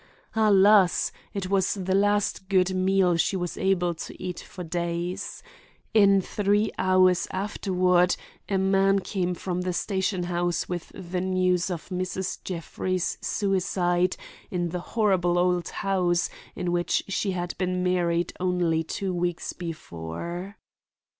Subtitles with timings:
[0.35, 1.11] Alas!
[1.31, 5.43] it was the last good meal she was able to eat for days.
[5.93, 8.15] In three hours afterward
[8.49, 12.43] a man came from the station house with the news of Mrs.
[12.43, 14.17] Jeffrey's suicide
[14.49, 20.57] in the horrible old house in which she had been married only two weeks before.